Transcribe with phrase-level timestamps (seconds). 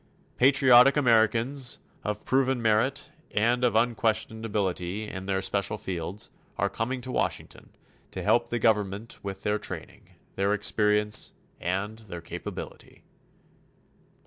[0.37, 7.01] Patriotic Americans of proven merit and of unquestioned ability in their special fields are coming
[7.01, 7.69] to Washington
[8.09, 13.03] to help the government with their training, their experience and their capability.